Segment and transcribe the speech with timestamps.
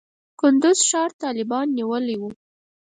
[0.39, 2.23] کندز ښار طالبانو نیولی و.